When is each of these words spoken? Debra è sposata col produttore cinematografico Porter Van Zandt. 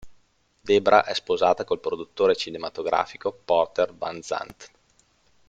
Debra 0.61 1.03
è 1.05 1.13
sposata 1.13 1.63
col 1.63 1.79
produttore 1.79 2.35
cinematografico 2.35 3.31
Porter 3.31 3.93
Van 3.93 4.19
Zandt. 4.23 4.71